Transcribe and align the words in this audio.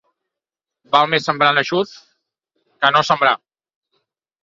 Val 0.95 1.09
més 1.11 1.27
sembrar 1.29 1.51
en 1.55 1.63
eixut 1.63 1.95
que 2.83 2.95
no 2.99 3.07
sembrar. 3.13 3.39